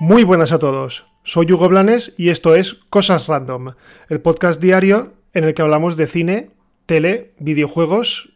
Muy 0.00 0.24
buenas 0.24 0.50
a 0.50 0.58
todos, 0.58 1.04
soy 1.22 1.52
Hugo 1.52 1.68
Blanes 1.68 2.12
y 2.18 2.30
esto 2.30 2.56
es 2.56 2.74
Cosas 2.90 3.28
Random, 3.28 3.74
el 4.08 4.20
podcast 4.20 4.60
diario 4.60 5.12
en 5.32 5.44
el 5.44 5.54
que 5.54 5.62
hablamos 5.62 5.96
de 5.96 6.08
cine, 6.08 6.50
tele, 6.86 7.34
videojuegos, 7.38 8.32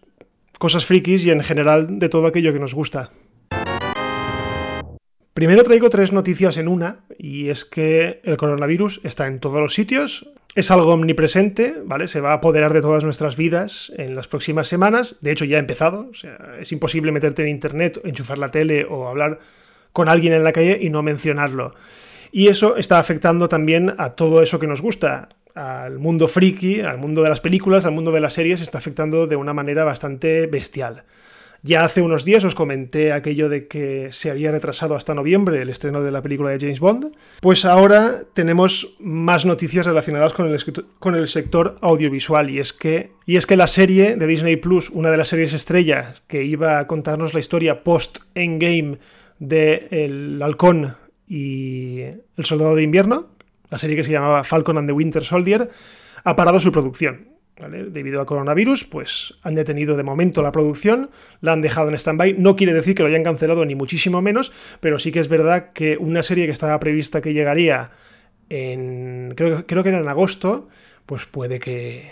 cosas 0.60 0.86
frikis 0.86 1.26
y 1.26 1.30
en 1.30 1.42
general 1.42 1.98
de 1.98 2.08
todo 2.08 2.28
aquello 2.28 2.52
que 2.52 2.60
nos 2.60 2.72
gusta. 2.72 3.10
Primero 5.34 5.64
traigo 5.64 5.90
tres 5.90 6.12
noticias 6.12 6.56
en 6.56 6.68
una, 6.68 7.00
y 7.18 7.48
es 7.48 7.64
que 7.64 8.20
el 8.22 8.36
coronavirus 8.36 9.00
está 9.02 9.26
en 9.26 9.40
todos 9.40 9.60
los 9.60 9.74
sitios, 9.74 10.30
es 10.56 10.70
algo 10.70 10.94
omnipresente, 10.94 11.76
¿vale? 11.84 12.08
Se 12.08 12.20
va 12.20 12.30
a 12.30 12.36
apoderar 12.36 12.72
de 12.72 12.80
todas 12.80 13.04
nuestras 13.04 13.36
vidas 13.36 13.92
en 13.98 14.16
las 14.16 14.26
próximas 14.26 14.66
semanas, 14.66 15.16
de 15.20 15.30
hecho 15.30 15.44
ya 15.44 15.58
ha 15.58 15.60
empezado, 15.60 16.08
o 16.10 16.14
sea, 16.14 16.54
es 16.58 16.72
imposible 16.72 17.12
meterte 17.12 17.42
en 17.42 17.48
internet, 17.48 18.00
enchufar 18.04 18.38
la 18.38 18.50
tele 18.50 18.86
o 18.88 19.06
hablar 19.06 19.38
con 19.92 20.08
alguien 20.08 20.32
en 20.32 20.44
la 20.44 20.52
calle 20.52 20.78
y 20.80 20.88
no 20.88 21.02
mencionarlo. 21.02 21.72
Y 22.32 22.48
eso 22.48 22.76
está 22.78 22.98
afectando 22.98 23.50
también 23.50 23.92
a 23.98 24.14
todo 24.14 24.42
eso 24.42 24.58
que 24.58 24.66
nos 24.66 24.80
gusta, 24.80 25.28
al 25.54 25.98
mundo 25.98 26.26
friki, 26.26 26.80
al 26.80 26.96
mundo 26.96 27.22
de 27.22 27.28
las 27.28 27.42
películas, 27.42 27.84
al 27.84 27.92
mundo 27.92 28.10
de 28.10 28.20
las 28.20 28.32
series, 28.32 28.62
está 28.62 28.78
afectando 28.78 29.26
de 29.26 29.36
una 29.36 29.52
manera 29.52 29.84
bastante 29.84 30.46
bestial. 30.46 31.04
Ya 31.66 31.84
hace 31.84 32.00
unos 32.00 32.24
días 32.24 32.44
os 32.44 32.54
comenté 32.54 33.12
aquello 33.12 33.48
de 33.48 33.66
que 33.66 34.12
se 34.12 34.30
había 34.30 34.52
retrasado 34.52 34.94
hasta 34.94 35.14
noviembre 35.14 35.60
el 35.60 35.68
estreno 35.68 36.00
de 36.00 36.12
la 36.12 36.22
película 36.22 36.50
de 36.50 36.60
James 36.60 36.78
Bond. 36.78 37.10
Pues 37.40 37.64
ahora 37.64 38.22
tenemos 38.34 38.94
más 39.00 39.44
noticias 39.44 39.84
relacionadas 39.84 40.32
con 40.32 40.46
el, 41.16 41.26
sector 41.26 41.76
audiovisual 41.80 42.50
y 42.50 42.60
es, 42.60 42.72
que, 42.72 43.10
y 43.26 43.36
es 43.36 43.46
que 43.46 43.56
la 43.56 43.66
serie 43.66 44.14
de 44.14 44.28
Disney 44.28 44.54
Plus, 44.54 44.90
una 44.90 45.10
de 45.10 45.16
las 45.16 45.26
series 45.26 45.54
estrellas 45.54 46.22
que 46.28 46.44
iba 46.44 46.78
a 46.78 46.86
contarnos 46.86 47.34
la 47.34 47.40
historia 47.40 47.82
post-Endgame 47.82 48.98
de 49.40 49.88
El 49.90 50.40
Halcón 50.44 50.94
y 51.26 52.02
El 52.36 52.44
Soldado 52.44 52.76
de 52.76 52.84
Invierno, 52.84 53.26
la 53.70 53.78
serie 53.78 53.96
que 53.96 54.04
se 54.04 54.12
llamaba 54.12 54.44
Falcon 54.44 54.78
and 54.78 54.88
the 54.88 54.92
Winter 54.92 55.24
Soldier, 55.24 55.68
ha 56.22 56.36
parado 56.36 56.60
su 56.60 56.70
producción. 56.70 57.35
Debido 57.58 58.20
al 58.20 58.26
coronavirus, 58.26 58.84
pues 58.84 59.34
han 59.42 59.54
detenido 59.54 59.96
de 59.96 60.02
momento 60.02 60.42
la 60.42 60.52
producción, 60.52 61.10
la 61.40 61.52
han 61.52 61.62
dejado 61.62 61.88
en 61.88 61.94
stand-by. 61.94 62.34
No 62.34 62.54
quiere 62.54 62.74
decir 62.74 62.94
que 62.94 63.02
lo 63.02 63.08
hayan 63.08 63.24
cancelado, 63.24 63.64
ni 63.64 63.74
muchísimo 63.74 64.20
menos, 64.20 64.52
pero 64.80 64.98
sí 64.98 65.10
que 65.10 65.20
es 65.20 65.28
verdad 65.28 65.72
que 65.72 65.96
una 65.96 66.22
serie 66.22 66.44
que 66.44 66.52
estaba 66.52 66.78
prevista 66.78 67.22
que 67.22 67.32
llegaría 67.32 67.92
en. 68.50 69.32
creo, 69.36 69.66
creo 69.66 69.82
que 69.82 69.88
era 69.88 70.00
en 70.00 70.08
agosto, 70.08 70.68
pues 71.06 71.24
puede 71.24 71.58
que, 71.58 72.10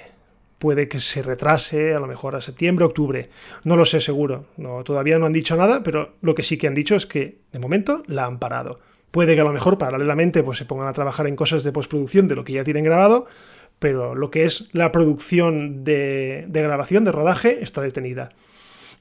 puede 0.59 0.89
que 0.89 0.99
se 0.99 1.21
retrase 1.21 1.95
a 1.95 2.01
lo 2.01 2.07
mejor 2.07 2.37
a 2.37 2.41
septiembre, 2.41 2.87
octubre. 2.87 3.29
No 3.65 3.77
lo 3.77 3.85
sé 3.85 4.01
seguro. 4.01 4.47
No, 4.57 4.83
todavía 4.83 5.19
no 5.19 5.27
han 5.27 5.33
dicho 5.35 5.57
nada, 5.57 5.83
pero 5.83 6.15
lo 6.23 6.35
que 6.35 6.43
sí 6.43 6.57
que 6.57 6.67
han 6.67 6.75
dicho 6.75 6.95
es 6.95 7.05
que 7.05 7.37
de 7.53 7.59
momento 7.59 8.03
la 8.07 8.25
han 8.25 8.39
parado. 8.39 8.79
Puede 9.11 9.35
que 9.35 9.43
a 9.43 9.45
lo 9.45 9.53
mejor 9.53 9.79
paralelamente 9.79 10.43
pues, 10.43 10.59
se 10.59 10.65
pongan 10.65 10.89
a 10.89 10.93
trabajar 10.93 11.27
en 11.27 11.37
cosas 11.37 11.65
de 11.65 11.71
postproducción 11.71 12.29
de 12.29 12.35
lo 12.35 12.45
que 12.45 12.55
ya 12.55 12.65
tienen 12.65 12.83
grabado, 12.83 13.27
pero 13.85 14.15
lo 14.15 14.31
que 14.31 14.45
es 14.45 14.71
la 14.73 14.93
producción 14.93 15.85
de, 15.85 16.47
grabación, 16.51 17.05
de 17.05 17.13
rodaje, 17.13 17.59
está 17.61 17.83
detenida. 17.83 18.31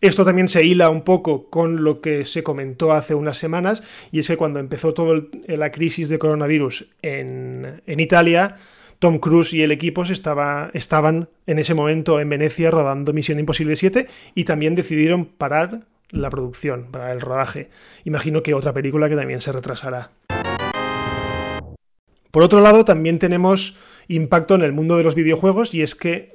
Esto 0.02 0.26
también 0.26 0.50
se 0.50 0.66
hila 0.66 0.90
un 0.90 1.04
poco 1.04 1.50
con 1.50 1.86
lo 1.86 2.02
que 2.02 2.26
se 2.26 2.44
comentó 2.44 2.92
hace 2.92 3.16
unas 3.16 3.38
semanas, 3.38 3.82
y 4.12 4.20
es 4.20 4.28
que 4.28 4.36
cuando 4.36 4.60
empezó 4.60 4.94
toda 4.94 5.22
la 5.48 5.72
crisis 5.72 6.10
de 6.10 6.20
coronavirus 6.20 6.90
en, 7.02 7.76
en 7.88 8.00
Italia, 8.02 8.58
Tom 9.00 9.20
Cruise 9.20 9.54
y 9.54 9.64
el 9.64 9.72
equipo 9.72 10.04
estaba, 10.04 10.70
estaban 10.74 11.30
en 11.48 11.60
ese 11.60 11.76
momento 11.76 12.20
en 12.20 12.28
Venecia 12.28 12.70
rodando 12.70 13.14
Misión 13.14 13.40
Imposible 13.40 13.78
7 13.78 14.06
y 14.36 14.44
también 14.44 14.76
decidieron 14.76 15.24
parar 15.24 15.86
la 16.10 16.30
producción, 16.30 16.88
para 16.92 17.14
el 17.14 17.22
rodaje. 17.22 17.70
Imagino 18.04 18.44
que 18.44 18.54
otra 18.54 18.74
película 18.74 19.08
que 19.08 19.16
también 19.16 19.40
se 19.40 19.54
retrasará. 19.54 20.10
Por 22.34 22.42
otro 22.42 22.62
lado, 22.62 22.84
también 22.84 23.20
tenemos 23.20 23.78
impacto 24.08 24.56
en 24.56 24.62
el 24.62 24.74
mundo 24.74 24.98
de 24.98 25.04
los 25.04 25.16
videojuegos 25.16 25.74
y 25.74 25.82
es 25.82 25.96
que 25.96 26.34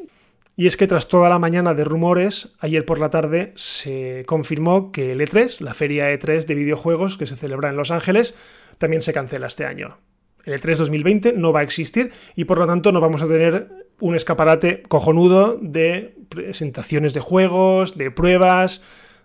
y 0.56 0.67
es 0.67 0.77
que 0.77 0.89
tras 0.89 1.06
toda 1.06 1.29
la 1.29 1.39
mañana 1.39 1.73
de 1.73 1.84
rumores, 1.84 2.56
ayer 2.59 2.84
por 2.84 2.99
la 2.99 3.11
tarde 3.11 3.53
se 3.55 4.25
confirmó 4.27 4.91
que 4.91 5.12
el 5.12 5.21
E3, 5.21 5.61
la 5.61 5.73
feria 5.73 6.12
E3 6.12 6.47
de 6.47 6.55
videojuegos 6.57 7.17
que 7.17 7.28
se 7.28 7.37
celebra 7.37 7.69
en 7.71 7.77
Los 7.77 7.93
Ángeles, 7.93 8.34
también 8.77 9.03
se 9.03 9.12
cancela 9.12 9.47
este 9.47 9.67
año. 9.67 9.99
El 10.45 10.61
E3 10.61 10.75
2020 10.75 11.34
no 11.34 11.53
va 11.53 11.61
a 11.61 11.62
existir 11.62 12.11
y 12.34 12.45
por 12.45 12.59
lo 12.59 12.67
tanto 12.67 12.91
no 12.91 13.01
vamos 13.01 13.23
a 13.23 13.28
tener 13.28 13.69
un 14.01 14.17
escaparate 14.17 14.83
cojonudo 14.83 15.57
de 15.62 16.17
presentaciones 16.28 17.15
de 17.15 17.21
juegos, 17.21 17.97
de 17.97 18.11
pruebas, 18.11 18.83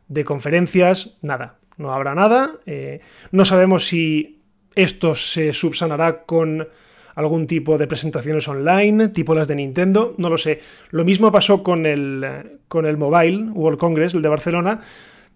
de 0.08 0.26
conferencias, 0.26 1.18
nada. 1.24 1.58
No 1.78 1.94
habrá 1.94 2.14
nada. 2.14 2.52
Eh, 2.68 3.00
no 3.32 3.46
sabemos 3.46 3.86
si 3.86 4.44
esto 4.76 5.16
se 5.16 5.54
subsanará 5.54 6.26
con 6.26 6.68
algún 7.16 7.48
tipo 7.48 7.78
de 7.78 7.88
presentaciones 7.88 8.48
online, 8.48 9.10
tipo 9.10 9.36
las 9.36 9.48
de 9.48 9.56
Nintendo, 9.56 10.16
no 10.18 10.30
lo 10.30 10.38
sé. 10.38 10.60
Lo 10.92 11.04
mismo 11.06 11.32
pasó 11.32 11.64
con 11.64 11.86
el, 11.86 12.60
con 12.68 12.86
el 12.86 12.98
Mobile 12.98 13.52
World 13.52 13.80
Congress, 13.80 14.14
el 14.14 14.22
de 14.22 14.30
Barcelona, 14.30 14.82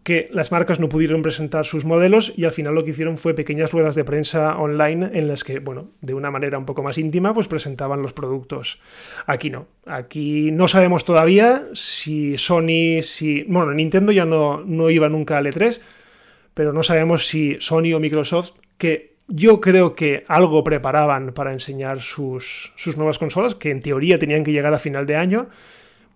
que 0.07 0.29
las 0.31 0.53
marcas 0.53 0.79
no 0.79 0.87
pudieron 0.87 1.21
presentar 1.21 1.65
sus 1.65 1.83
modelos 1.83 2.31
y 2.37 2.45
al 2.45 2.53
final 2.53 2.73
lo 2.73 2.85
que 2.85 2.91
hicieron 2.91 3.17
fue 3.17 3.33
pequeñas 3.33 3.73
ruedas 3.73 3.93
de 3.93 4.05
prensa 4.05 4.57
online 4.57 5.09
en 5.11 5.27
las 5.27 5.43
que, 5.43 5.59
bueno, 5.59 5.89
de 5.99 6.13
una 6.13 6.31
manera 6.31 6.57
un 6.57 6.65
poco 6.65 6.81
más 6.81 6.97
íntima, 6.97 7.33
pues 7.33 7.49
presentaban 7.49 8.01
los 8.01 8.13
productos. 8.13 8.79
Aquí 9.25 9.49
no. 9.49 9.67
Aquí 9.85 10.49
no 10.51 10.69
sabemos 10.69 11.03
todavía 11.03 11.67
si 11.73 12.37
Sony, 12.37 13.01
si... 13.01 13.43
Bueno, 13.49 13.73
Nintendo 13.73 14.13
ya 14.13 14.23
no, 14.23 14.61
no 14.61 14.89
iba 14.89 15.09
nunca 15.09 15.37
al 15.39 15.47
E3, 15.47 15.81
pero 16.53 16.71
no 16.71 16.83
sabemos 16.83 17.27
si 17.27 17.57
Sony 17.59 17.91
o 17.93 17.99
Microsoft, 17.99 18.51
que 18.77 19.16
yo 19.27 19.59
creo 19.61 19.95
que 19.95 20.23
algo 20.27 20.63
preparaban 20.63 21.33
para 21.33 21.53
enseñar 21.53 22.01
sus, 22.01 22.73
sus 22.75 22.97
nuevas 22.97 23.19
consolas, 23.19 23.55
que 23.55 23.71
en 23.71 23.81
teoría 23.81 24.17
tenían 24.17 24.43
que 24.43 24.51
llegar 24.51 24.73
a 24.73 24.79
final 24.79 25.05
de 25.05 25.15
año, 25.15 25.47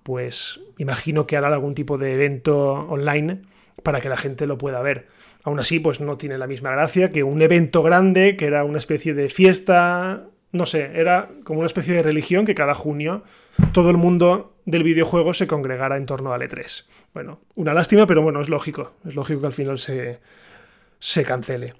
pues 0.03 0.61
imagino 0.77 1.27
que 1.27 1.37
hará 1.37 1.47
algún 1.47 1.75
tipo 1.75 1.97
de 1.97 2.13
evento 2.13 2.71
online 2.89 3.41
para 3.83 4.01
que 4.01 4.09
la 4.09 4.17
gente 4.17 4.47
lo 4.47 4.57
pueda 4.57 4.81
ver. 4.81 5.07
Aún 5.43 5.59
así, 5.59 5.79
pues 5.79 5.99
no 5.99 6.17
tiene 6.17 6.37
la 6.37 6.47
misma 6.47 6.71
gracia 6.71 7.11
que 7.11 7.23
un 7.23 7.41
evento 7.41 7.83
grande, 7.83 8.37
que 8.37 8.45
era 8.45 8.63
una 8.63 8.77
especie 8.77 9.13
de 9.13 9.29
fiesta, 9.29 10.27
no 10.51 10.65
sé, 10.65 10.91
era 10.93 11.29
como 11.43 11.59
una 11.59 11.67
especie 11.67 11.93
de 11.95 12.03
religión 12.03 12.45
que 12.45 12.55
cada 12.55 12.75
junio 12.75 13.23
todo 13.73 13.89
el 13.89 13.97
mundo 13.97 14.53
del 14.65 14.83
videojuego 14.83 15.33
se 15.33 15.47
congregara 15.47 15.97
en 15.97 16.05
torno 16.05 16.33
al 16.33 16.41
E3. 16.41 16.85
Bueno, 17.13 17.39
una 17.55 17.73
lástima, 17.73 18.05
pero 18.05 18.21
bueno, 18.21 18.41
es 18.41 18.49
lógico, 18.49 18.93
es 19.07 19.15
lógico 19.15 19.41
que 19.41 19.47
al 19.47 19.53
final 19.53 19.79
se, 19.79 20.19
se 20.99 21.23
cancele. 21.23 21.73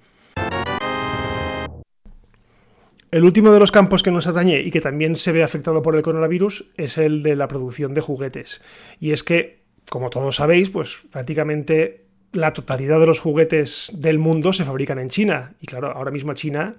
El 3.12 3.24
último 3.24 3.52
de 3.52 3.60
los 3.60 3.70
campos 3.70 4.02
que 4.02 4.10
nos 4.10 4.26
atañe 4.26 4.60
y 4.60 4.70
que 4.70 4.80
también 4.80 5.16
se 5.16 5.32
ve 5.32 5.42
afectado 5.42 5.82
por 5.82 5.94
el 5.94 6.02
coronavirus 6.02 6.72
es 6.78 6.96
el 6.96 7.22
de 7.22 7.36
la 7.36 7.46
producción 7.46 7.92
de 7.92 8.00
juguetes. 8.00 8.62
Y 9.00 9.12
es 9.12 9.22
que 9.22 9.62
como 9.90 10.08
todos 10.08 10.36
sabéis, 10.36 10.70
pues 10.70 11.02
prácticamente 11.10 12.06
la 12.32 12.54
totalidad 12.54 12.98
de 12.98 13.06
los 13.06 13.20
juguetes 13.20 13.92
del 13.94 14.18
mundo 14.18 14.54
se 14.54 14.64
fabrican 14.64 14.98
en 14.98 15.10
China. 15.10 15.52
Y 15.60 15.66
claro, 15.66 15.92
ahora 15.92 16.10
mismo 16.10 16.32
China 16.32 16.72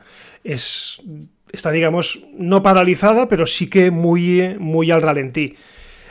es, 0.44 1.00
está, 1.52 1.70
digamos, 1.70 2.26
no 2.34 2.64
paralizada, 2.64 3.28
pero 3.28 3.46
sí 3.46 3.70
que 3.70 3.92
muy, 3.92 4.56
muy 4.58 4.90
al 4.90 5.04
ralentí. 5.04 5.56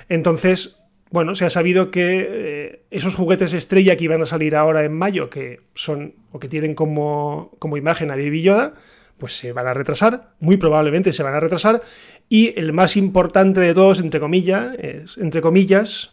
Entonces, 0.08 0.84
bueno, 1.10 1.34
se 1.34 1.46
ha 1.46 1.50
sabido 1.50 1.90
que 1.90 2.28
eh, 2.30 2.82
esos 2.92 3.16
juguetes 3.16 3.52
estrella 3.52 3.96
que 3.96 4.04
iban 4.04 4.22
a 4.22 4.26
salir 4.26 4.54
ahora 4.54 4.84
en 4.84 4.92
mayo, 4.92 5.28
que 5.28 5.62
son 5.74 6.14
o 6.30 6.38
que 6.38 6.48
tienen 6.48 6.76
como, 6.76 7.50
como 7.58 7.76
imagen 7.76 8.12
a 8.12 8.14
Baby 8.14 8.42
Yoda, 8.42 8.74
pues 9.22 9.36
se 9.36 9.52
van 9.52 9.68
a 9.68 9.72
retrasar, 9.72 10.30
muy 10.40 10.56
probablemente 10.56 11.12
se 11.12 11.22
van 11.22 11.32
a 11.34 11.38
retrasar, 11.38 11.80
y 12.28 12.58
el 12.58 12.72
más 12.72 12.96
importante 12.96 13.60
de 13.60 13.72
todos, 13.72 14.00
entre 14.00 14.18
comillas, 14.18 14.74
es, 14.80 15.16
entre 15.16 15.40
comillas, 15.40 16.10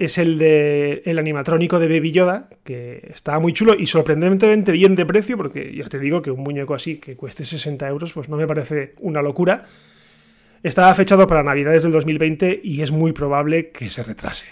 es 0.00 0.18
el 0.18 0.36
de 0.36 1.02
el 1.04 1.20
animatrónico 1.20 1.78
de 1.78 1.86
Baby 1.86 2.10
Yoda, 2.10 2.48
que 2.64 3.08
está 3.14 3.38
muy 3.38 3.52
chulo 3.52 3.76
y 3.78 3.86
sorprendentemente 3.86 4.72
bien 4.72 4.96
de 4.96 5.06
precio, 5.06 5.36
porque 5.36 5.72
ya 5.76 5.88
te 5.88 6.00
digo 6.00 6.22
que 6.22 6.32
un 6.32 6.40
muñeco 6.40 6.74
así 6.74 6.96
que 6.96 7.14
cueste 7.14 7.44
60 7.44 7.86
euros, 7.86 8.12
pues 8.12 8.28
no 8.28 8.36
me 8.36 8.48
parece 8.48 8.96
una 8.98 9.22
locura. 9.22 9.62
Está 10.64 10.92
fechado 10.96 11.28
para 11.28 11.44
Navidades 11.44 11.84
del 11.84 11.92
2020 11.92 12.62
y 12.64 12.82
es 12.82 12.90
muy 12.90 13.12
probable 13.12 13.70
que 13.70 13.88
se 13.90 14.02
retrase. 14.02 14.46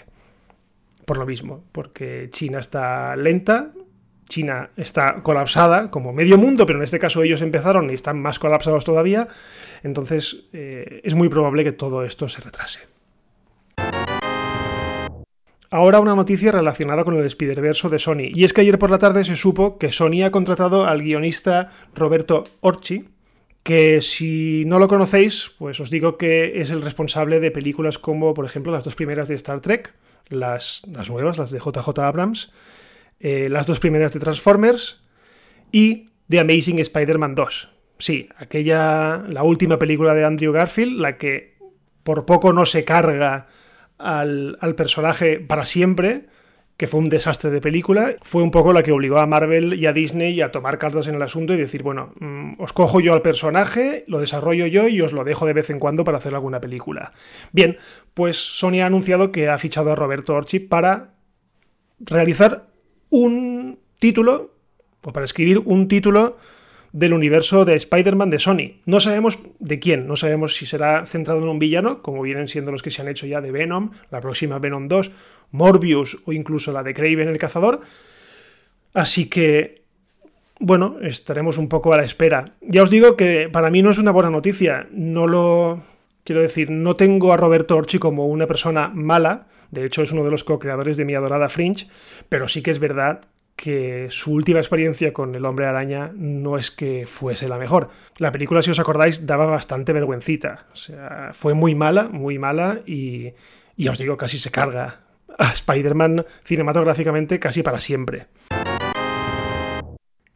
Por 1.03 1.17
lo 1.17 1.25
mismo, 1.25 1.65
porque 1.73 2.29
China 2.31 2.59
está 2.59 3.13
lenta, 3.17 3.73
China 4.29 4.69
está 4.77 5.21
colapsada, 5.23 5.89
como 5.89 6.13
medio 6.13 6.37
mundo, 6.37 6.65
pero 6.65 6.79
en 6.79 6.83
este 6.83 6.99
caso 6.99 7.23
ellos 7.23 7.41
empezaron 7.41 7.89
y 7.89 7.93
están 7.93 8.21
más 8.21 8.39
colapsados 8.39 8.83
todavía, 8.83 9.27
entonces 9.83 10.45
eh, 10.53 11.01
es 11.03 11.15
muy 11.15 11.29
probable 11.29 11.63
que 11.63 11.71
todo 11.71 12.03
esto 12.03 12.27
se 12.29 12.41
retrase. 12.41 12.79
Ahora 15.73 15.99
una 15.99 16.15
noticia 16.15 16.51
relacionada 16.51 17.03
con 17.03 17.17
el 17.17 17.25
Spider-Verse 17.25 17.89
de 17.89 17.97
Sony. 17.97 18.29
Y 18.31 18.43
es 18.43 18.53
que 18.53 18.61
ayer 18.61 18.77
por 18.77 18.91
la 18.91 18.99
tarde 18.99 19.25
se 19.25 19.35
supo 19.35 19.79
que 19.79 19.91
Sony 19.91 20.23
ha 20.23 20.29
contratado 20.29 20.85
al 20.85 21.01
guionista 21.01 21.71
Roberto 21.95 22.43
Orchi, 22.61 23.05
que 23.63 23.99
si 24.01 24.65
no 24.67 24.77
lo 24.77 24.87
conocéis, 24.87 25.51
pues 25.57 25.79
os 25.79 25.89
digo 25.89 26.15
que 26.15 26.59
es 26.61 26.69
el 26.69 26.83
responsable 26.83 27.39
de 27.39 27.49
películas 27.49 27.97
como, 27.97 28.35
por 28.35 28.45
ejemplo, 28.45 28.71
las 28.71 28.83
dos 28.83 28.93
primeras 28.93 29.29
de 29.29 29.35
Star 29.35 29.61
Trek, 29.61 29.95
las, 30.27 30.83
las 30.85 31.09
nuevas, 31.09 31.39
las 31.39 31.49
de 31.49 31.57
JJ 31.57 31.97
Abrams, 31.99 32.51
eh, 33.23 33.47
las 33.49 33.65
dos 33.65 33.79
primeras 33.79 34.13
de 34.13 34.19
Transformers 34.19 35.01
y 35.71 36.07
The 36.27 36.41
Amazing 36.41 36.79
Spider-Man 36.79 37.35
2. 37.35 37.69
Sí, 37.97 38.27
aquella, 38.35 39.23
la 39.29 39.43
última 39.43 39.79
película 39.79 40.13
de 40.13 40.25
Andrew 40.25 40.51
Garfield, 40.51 40.99
la 40.99 41.17
que 41.17 41.55
por 42.03 42.25
poco 42.25 42.51
no 42.51 42.65
se 42.65 42.83
carga 42.83 43.47
al, 43.97 44.57
al 44.59 44.75
personaje 44.75 45.39
para 45.39 45.65
siempre, 45.65 46.25
que 46.75 46.85
fue 46.85 46.99
un 46.99 47.07
desastre 47.07 47.49
de 47.49 47.61
película, 47.61 48.13
fue 48.23 48.43
un 48.43 48.51
poco 48.51 48.73
la 48.73 48.83
que 48.83 48.91
obligó 48.91 49.19
a 49.19 49.25
Marvel 49.25 49.75
y 49.75 49.85
a 49.85 49.93
Disney 49.93 50.41
a 50.41 50.51
tomar 50.51 50.77
cartas 50.77 51.07
en 51.07 51.15
el 51.15 51.21
asunto 51.21 51.53
y 51.53 51.57
decir, 51.57 51.81
bueno, 51.81 52.13
mm, 52.19 52.55
os 52.57 52.73
cojo 52.73 52.99
yo 52.99 53.13
al 53.13 53.21
personaje, 53.21 54.03
lo 54.09 54.19
desarrollo 54.19 54.65
yo 54.65 54.89
y 54.89 54.99
os 54.99 55.13
lo 55.13 55.23
dejo 55.23 55.45
de 55.45 55.53
vez 55.53 55.69
en 55.69 55.79
cuando 55.79 56.03
para 56.03 56.17
hacer 56.17 56.35
alguna 56.35 56.59
película. 56.59 57.09
Bien, 57.53 57.77
pues 58.13 58.35
Sony 58.35 58.81
ha 58.81 58.87
anunciado 58.87 59.31
que 59.31 59.47
ha 59.47 59.57
fichado 59.57 59.93
a 59.93 59.95
Roberto 59.95 60.33
Orchi 60.33 60.59
para 60.59 61.13
realizar 62.01 62.72
un 63.13 63.77
título, 63.99 64.55
o 65.03 65.13
para 65.13 65.25
escribir 65.25 65.59
un 65.59 65.87
título 65.87 66.37
del 66.93 67.13
universo 67.13 67.63
de 67.63 67.75
Spider-Man 67.75 68.31
de 68.31 68.39
Sony. 68.39 68.81
No 68.85 68.99
sabemos 68.99 69.37
de 69.59 69.79
quién, 69.79 70.07
no 70.07 70.15
sabemos 70.15 70.55
si 70.55 70.65
será 70.65 71.05
centrado 71.05 71.41
en 71.41 71.47
un 71.47 71.59
villano, 71.59 72.01
como 72.01 72.23
vienen 72.23 72.47
siendo 72.47 72.71
los 72.71 72.81
que 72.81 72.89
se 72.89 73.01
han 73.01 73.07
hecho 73.07 73.27
ya 73.27 73.39
de 73.39 73.51
Venom, 73.51 73.91
la 74.09 74.19
próxima 74.19 74.57
Venom 74.57 74.87
2, 74.87 75.11
Morbius 75.51 76.17
o 76.25 76.33
incluso 76.33 76.71
la 76.71 76.81
de 76.81 76.95
Craven 76.95 77.29
el 77.29 77.37
Cazador. 77.37 77.81
Así 78.95 79.27
que, 79.27 79.83
bueno, 80.59 80.97
estaremos 81.01 81.59
un 81.59 81.69
poco 81.69 81.93
a 81.93 81.97
la 81.97 82.03
espera. 82.03 82.45
Ya 82.61 82.81
os 82.81 82.89
digo 82.89 83.15
que 83.15 83.47
para 83.47 83.69
mí 83.69 83.83
no 83.83 83.91
es 83.91 83.99
una 83.99 84.11
buena 84.11 84.31
noticia, 84.31 84.87
no 84.91 85.27
lo... 85.27 85.83
Quiero 86.23 86.41
decir, 86.41 86.71
no 86.71 86.95
tengo 86.95 87.33
a 87.33 87.37
Roberto 87.37 87.75
Orchi 87.75 87.99
como 87.99 88.27
una 88.27 88.47
persona 88.47 88.89
mala, 88.93 89.47
de 89.71 89.85
hecho 89.85 90.03
es 90.03 90.11
uno 90.13 90.23
de 90.23 90.31
los 90.31 90.45
co-creadores 90.45 90.95
de 90.95 91.03
mi 91.03 91.15
adorada 91.15 91.49
Fringe, 91.49 91.87
pero 92.29 92.47
sí 92.47 92.61
que 92.61 92.71
es 92.71 92.79
verdad 92.79 93.21
que 93.57 94.07
su 94.09 94.31
última 94.31 94.59
experiencia 94.59 95.11
con 95.11 95.35
el 95.35 95.45
hombre 95.45 95.65
araña 95.65 96.11
no 96.15 96.57
es 96.57 96.71
que 96.71 97.05
fuese 97.05 97.49
la 97.49 97.57
mejor. 97.57 97.89
La 98.17 98.31
película, 98.31 98.61
si 98.61 98.71
os 98.71 98.79
acordáis, 98.79 99.27
daba 99.27 99.45
bastante 99.45 99.93
vergüencita. 99.93 100.65
O 100.71 100.75
sea, 100.75 101.31
fue 101.33 101.53
muy 101.53 101.75
mala, 101.75 102.07
muy 102.09 102.39
mala 102.39 102.79
y, 102.85 103.33
y 103.75 103.87
os 103.89 103.97
digo, 103.97 104.17
casi 104.17 104.37
se 104.37 104.49
carga 104.49 105.01
a 105.37 105.51
Spider-Man 105.51 106.25
cinematográficamente 106.43 107.39
casi 107.39 107.63
para 107.63 107.81
siempre. 107.81 108.27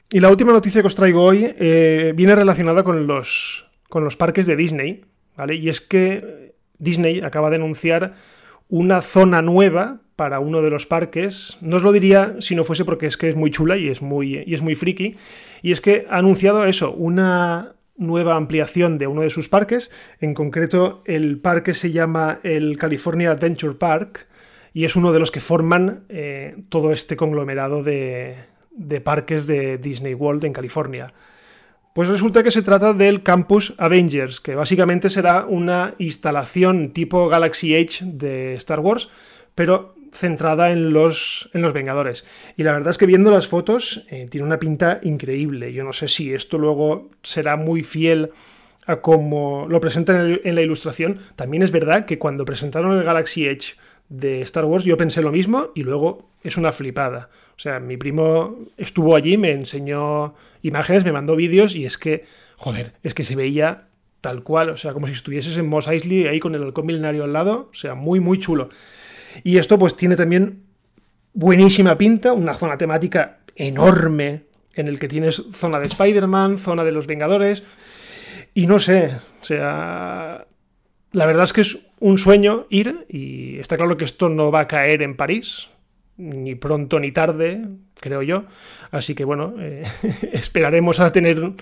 Y 0.09 0.19
la 0.19 0.29
última 0.29 0.51
noticia 0.51 0.81
que 0.81 0.87
os 0.87 0.95
traigo 0.95 1.23
hoy 1.23 1.53
eh, 1.57 2.13
viene 2.15 2.35
relacionada 2.35 2.83
con 2.83 3.07
los, 3.07 3.69
con 3.89 4.03
los 4.03 4.15
parques 4.15 4.47
de 4.47 4.55
Disney, 4.55 5.05
Y 5.49 5.69
es 5.69 5.81
que 5.81 6.55
Disney 6.79 7.21
acaba 7.21 7.49
de 7.49 7.57
anunciar 7.57 8.13
una 8.69 9.01
zona 9.01 9.41
nueva 9.41 10.01
para 10.15 10.39
uno 10.39 10.61
de 10.61 10.69
los 10.69 10.85
parques. 10.85 11.57
No 11.61 11.77
os 11.77 11.83
lo 11.83 11.91
diría 11.91 12.35
si 12.39 12.55
no 12.55 12.63
fuese 12.63 12.85
porque 12.85 13.05
es 13.05 13.17
que 13.17 13.29
es 13.29 13.35
muy 13.35 13.51
chula 13.51 13.77
y 13.77 13.87
es 13.87 14.01
muy, 14.01 14.43
y 14.45 14.53
es 14.53 14.61
muy 14.61 14.75
friki. 14.75 15.15
Y 15.61 15.71
es 15.71 15.79
que 15.79 16.05
ha 16.09 16.17
anunciado 16.17 16.65
eso, 16.65 16.91
una 16.91 17.75
nueva 17.97 18.35
ampliación 18.35 18.97
de 18.97 19.07
uno 19.07 19.21
de 19.21 19.29
sus 19.29 19.47
parques. 19.47 19.91
En 20.19 20.33
concreto, 20.33 21.03
el 21.05 21.39
parque 21.39 21.73
se 21.73 21.91
llama 21.91 22.39
el 22.43 22.77
California 22.77 23.31
Adventure 23.31 23.75
Park 23.75 24.27
y 24.73 24.85
es 24.85 24.95
uno 24.95 25.11
de 25.11 25.19
los 25.19 25.31
que 25.31 25.39
forman 25.39 26.03
eh, 26.09 26.57
todo 26.69 26.91
este 26.91 27.15
conglomerado 27.15 27.83
de 27.83 28.35
parques 29.03 29.47
de 29.47 29.77
Disney 29.77 30.13
World 30.13 30.45
en 30.45 30.53
California. 30.53 31.07
Pues 31.97 32.09
resulta 32.09 32.43
que 32.43 32.51
se 32.51 32.61
trata 32.61 32.93
del 32.93 33.23
Campus 33.23 33.73
Avengers, 33.79 34.39
que 34.39 34.53
básicamente 34.53 35.09
será 35.09 35.47
una 35.47 35.95
instalación 35.97 36.91
tipo 36.93 37.27
Galaxy 37.27 37.73
Edge 37.73 38.01
de 38.03 38.53
Star 38.53 38.81
Wars, 38.81 39.09
pero 39.55 39.95
centrada 40.13 40.69
en 40.69 40.93
los, 40.93 41.49
en 41.55 41.63
los 41.63 41.73
Vengadores. 41.73 42.23
Y 42.55 42.61
la 42.61 42.73
verdad 42.73 42.91
es 42.91 42.99
que 42.99 43.07
viendo 43.07 43.31
las 43.31 43.47
fotos 43.47 44.05
eh, 44.11 44.27
tiene 44.29 44.45
una 44.45 44.59
pinta 44.59 44.99
increíble. 45.01 45.73
Yo 45.73 45.83
no 45.83 45.91
sé 45.91 46.07
si 46.07 46.31
esto 46.31 46.59
luego 46.59 47.09
será 47.23 47.57
muy 47.57 47.81
fiel 47.81 48.29
a 48.85 48.97
como 48.97 49.65
lo 49.67 49.81
presentan 49.81 50.39
en 50.43 50.53
la 50.53 50.61
ilustración. 50.61 51.17
También 51.35 51.63
es 51.63 51.71
verdad 51.71 52.05
que 52.05 52.19
cuando 52.19 52.45
presentaron 52.45 52.95
el 52.95 53.05
Galaxy 53.05 53.47
Edge 53.47 53.73
de 54.09 54.41
Star 54.41 54.65
Wars 54.65 54.85
yo 54.85 54.97
pensé 54.97 55.21
lo 55.21 55.31
mismo 55.31 55.69
y 55.75 55.83
luego 55.83 56.29
es 56.43 56.57
una 56.57 56.71
flipada. 56.71 57.29
O 57.55 57.59
sea, 57.59 57.79
mi 57.79 57.97
primo 57.97 58.57
estuvo 58.77 59.15
allí, 59.15 59.37
me 59.37 59.51
enseñó 59.51 60.33
imágenes, 60.61 61.03
me 61.03 61.11
mandó 61.11 61.35
vídeos 61.35 61.75
y 61.75 61.85
es 61.85 61.97
que, 61.97 62.25
joder, 62.55 62.93
es 63.03 63.13
que 63.13 63.23
se 63.23 63.35
veía 63.35 63.87
tal 64.21 64.43
cual, 64.43 64.69
o 64.69 64.77
sea, 64.77 64.93
como 64.93 65.07
si 65.07 65.13
estuvieses 65.13 65.57
en 65.57 65.67
Mos 65.67 65.87
Eisley 65.87 66.27
ahí 66.27 66.39
con 66.39 66.55
el 66.55 66.63
halcón 66.63 66.85
milenario 66.85 67.23
al 67.23 67.33
lado, 67.33 67.69
o 67.71 67.73
sea, 67.73 67.95
muy, 67.95 68.19
muy 68.19 68.39
chulo. 68.39 68.69
Y 69.43 69.57
esto 69.57 69.77
pues 69.77 69.95
tiene 69.95 70.15
también 70.15 70.63
buenísima 71.33 71.97
pinta, 71.97 72.33
una 72.33 72.53
zona 72.53 72.77
temática 72.77 73.39
enorme 73.55 74.45
en 74.73 74.87
el 74.87 74.99
que 74.99 75.07
tienes 75.07 75.43
zona 75.53 75.79
de 75.79 75.87
Spider-Man, 75.87 76.57
zona 76.57 76.83
de 76.83 76.91
los 76.91 77.07
Vengadores, 77.07 77.63
y 78.53 78.67
no 78.67 78.79
sé, 78.79 79.11
o 79.41 79.45
sea, 79.45 80.47
la 81.11 81.25
verdad 81.25 81.45
es 81.45 81.53
que 81.53 81.61
es 81.61 81.79
un 81.99 82.17
sueño 82.17 82.65
ir 82.69 83.05
y 83.09 83.59
está 83.59 83.77
claro 83.77 83.97
que 83.97 84.05
esto 84.05 84.29
no 84.29 84.51
va 84.51 84.61
a 84.61 84.67
caer 84.67 85.01
en 85.01 85.15
París, 85.15 85.69
ni 86.17 86.55
pronto 86.55 86.99
ni 86.99 87.11
tarde, 87.11 87.67
creo 87.99 88.21
yo. 88.21 88.45
Así 88.91 89.15
que 89.15 89.23
bueno, 89.23 89.55
eh, 89.59 89.83
esperaremos 90.33 90.99
a 90.99 91.11
tener 91.11 91.53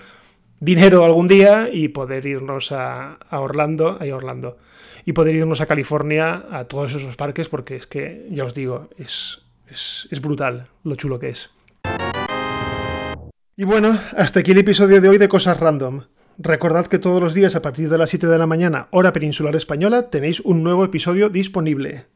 dinero 0.60 1.04
algún 1.04 1.28
día 1.28 1.68
y 1.72 1.88
poder 1.88 2.26
irnos 2.26 2.72
a, 2.72 3.18
Orlando, 3.30 3.98
a 4.00 4.14
Orlando, 4.14 4.58
y 5.04 5.12
poder 5.12 5.34
irnos 5.34 5.60
a 5.60 5.66
California 5.66 6.46
a 6.50 6.64
todos 6.64 6.94
esos 6.94 7.16
parques 7.16 7.48
porque 7.48 7.76
es 7.76 7.86
que, 7.86 8.26
ya 8.30 8.44
os 8.44 8.54
digo, 8.54 8.88
es, 8.98 9.42
es, 9.68 10.08
es 10.10 10.20
brutal 10.20 10.68
lo 10.84 10.96
chulo 10.96 11.18
que 11.18 11.30
es. 11.30 11.50
Y 13.58 13.64
bueno, 13.64 13.98
hasta 14.16 14.40
aquí 14.40 14.50
el 14.50 14.58
episodio 14.58 15.00
de 15.00 15.08
hoy 15.08 15.18
de 15.18 15.28
Cosas 15.28 15.58
Random. 15.58 16.02
Recordad 16.38 16.86
que 16.86 16.98
todos 16.98 17.22
los 17.22 17.32
días 17.32 17.56
a 17.56 17.62
partir 17.62 17.88
de 17.88 17.96
las 17.96 18.10
7 18.10 18.26
de 18.26 18.36
la 18.36 18.46
mañana, 18.46 18.88
hora 18.90 19.14
peninsular 19.14 19.56
española, 19.56 20.10
tenéis 20.10 20.40
un 20.40 20.62
nuevo 20.62 20.84
episodio 20.84 21.30
disponible. 21.30 22.06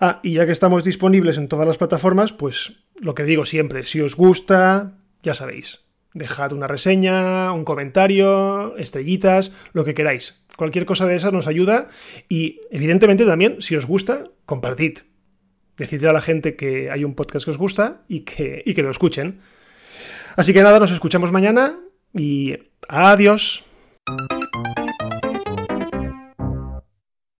Ah, 0.00 0.18
y 0.24 0.34
ya 0.34 0.46
que 0.46 0.50
estamos 0.50 0.82
disponibles 0.82 1.38
en 1.38 1.46
todas 1.46 1.68
las 1.68 1.78
plataformas, 1.78 2.32
pues 2.32 2.72
lo 3.00 3.14
que 3.14 3.22
digo 3.22 3.44
siempre, 3.44 3.86
si 3.86 4.00
os 4.00 4.16
gusta, 4.16 4.98
ya 5.22 5.34
sabéis, 5.34 5.84
dejad 6.14 6.52
una 6.52 6.66
reseña, 6.66 7.52
un 7.52 7.64
comentario, 7.64 8.76
estrellitas, 8.76 9.52
lo 9.72 9.84
que 9.84 9.94
queráis. 9.94 10.44
Cualquier 10.56 10.84
cosa 10.84 11.06
de 11.06 11.14
esas 11.14 11.32
nos 11.32 11.46
ayuda 11.46 11.86
y 12.28 12.60
evidentemente 12.72 13.24
también, 13.24 13.62
si 13.62 13.76
os 13.76 13.86
gusta, 13.86 14.24
compartid. 14.46 14.98
Decidle 15.76 16.08
a 16.08 16.12
la 16.12 16.20
gente 16.20 16.56
que 16.56 16.90
hay 16.90 17.04
un 17.04 17.14
podcast 17.14 17.44
que 17.44 17.52
os 17.52 17.58
gusta 17.58 18.02
y 18.08 18.20
que, 18.20 18.64
y 18.66 18.74
que 18.74 18.82
lo 18.82 18.90
escuchen. 18.90 19.38
Así 20.34 20.52
que 20.52 20.62
nada, 20.62 20.80
nos 20.80 20.90
escuchamos 20.90 21.30
mañana 21.30 21.78
y 22.12 22.58
adiós. 22.88 23.64